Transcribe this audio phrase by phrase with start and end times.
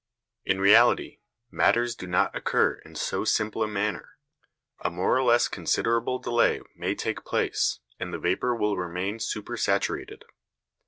[0.45, 1.19] In reality,
[1.51, 4.17] matters do not occur in so simple a manner.
[4.79, 10.23] A more or less considerable delay may take place, and the vapour will remain supersaturated.